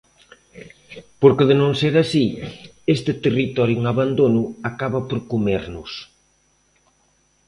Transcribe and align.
Porque 1.21 1.47
de 1.49 1.55
non 1.61 1.71
ser 1.81 1.95
así, 2.03 2.25
este 2.95 3.11
territorio 3.25 3.77
en 3.79 3.83
abandono 3.93 4.41
acaba 4.69 4.99
por 5.09 5.19
comernos. 5.31 5.91